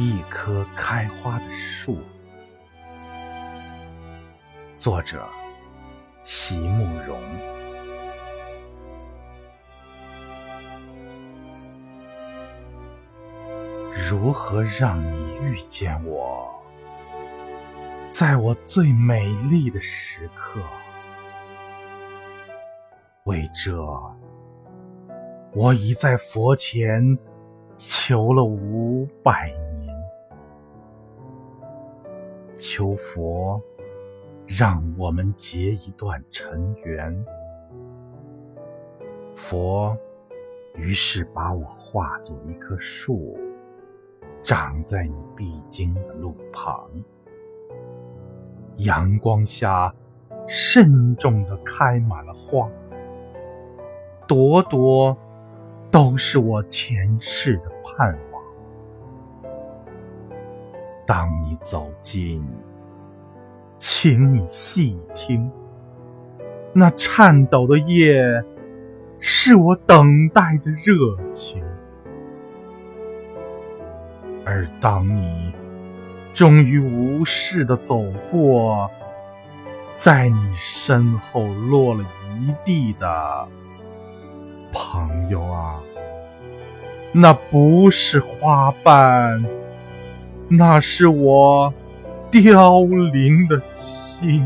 [0.00, 1.98] 一棵开花的树。
[4.76, 5.26] 作者：
[6.22, 7.20] 席慕容。
[13.92, 16.48] 如何让你遇见我，
[18.08, 20.60] 在我最美丽的时刻？
[23.24, 23.84] 为这，
[25.52, 27.18] 我已在佛前
[27.76, 29.67] 求了五百年，
[32.58, 33.60] 求佛
[34.46, 37.24] 让我们结一段尘缘。
[39.34, 39.96] 佛
[40.74, 43.38] 于是把我化作一棵树，
[44.42, 46.90] 长在你必经的路旁，
[48.76, 49.94] 阳光下
[50.46, 52.68] 慎重地开满了花。
[54.26, 55.16] 朵朵
[55.90, 58.27] 都是我前世的盼望。
[61.08, 62.46] 当你走近，
[63.78, 65.50] 请你细听，
[66.74, 68.44] 那颤抖的叶，
[69.18, 70.94] 是我等待的热
[71.32, 71.64] 情。
[74.44, 75.50] 而当你
[76.34, 78.90] 终于无视的走过，
[79.94, 82.04] 在你身后落了
[82.36, 83.48] 一地的。
[84.70, 85.80] 朋友啊，
[87.12, 89.42] 那不是花瓣，
[90.48, 91.72] 那是我
[92.30, 92.80] 凋
[93.12, 94.42] 零的心。